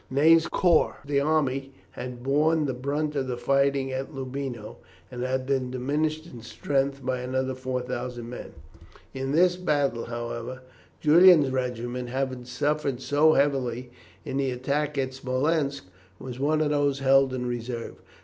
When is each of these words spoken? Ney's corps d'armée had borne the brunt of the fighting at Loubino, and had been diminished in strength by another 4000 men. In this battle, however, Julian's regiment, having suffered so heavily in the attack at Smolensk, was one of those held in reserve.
Ney's 0.09 0.47
corps 0.47 0.95
d'armée 1.05 1.69
had 1.91 2.23
borne 2.23 2.65
the 2.65 2.73
brunt 2.73 3.15
of 3.15 3.27
the 3.27 3.37
fighting 3.37 3.91
at 3.91 4.11
Loubino, 4.15 4.77
and 5.11 5.21
had 5.21 5.45
been 5.45 5.69
diminished 5.69 6.25
in 6.25 6.41
strength 6.41 7.05
by 7.05 7.19
another 7.19 7.53
4000 7.53 8.27
men. 8.27 8.53
In 9.13 9.31
this 9.31 9.57
battle, 9.57 10.05
however, 10.05 10.63
Julian's 11.01 11.51
regiment, 11.51 12.09
having 12.09 12.45
suffered 12.45 12.99
so 12.99 13.33
heavily 13.33 13.91
in 14.25 14.37
the 14.37 14.49
attack 14.49 14.97
at 14.97 15.13
Smolensk, 15.13 15.85
was 16.17 16.39
one 16.39 16.61
of 16.61 16.71
those 16.71 16.97
held 16.97 17.31
in 17.31 17.45
reserve. 17.45 17.97